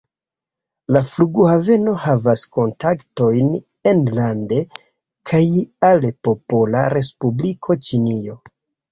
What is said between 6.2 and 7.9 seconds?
Popola Respubliko